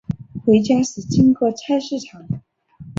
[0.43, 2.27] 回家时经过菜市场